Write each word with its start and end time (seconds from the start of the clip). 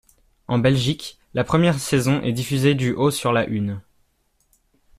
En 0.47 0.57
Belgique, 0.57 1.19
la 1.35 1.43
première 1.43 1.77
saison 1.77 2.23
est 2.23 2.31
diffusée 2.31 2.73
du 2.73 2.91
au 2.93 3.11
sur 3.11 3.31
La 3.33 3.45
Une. 3.45 3.81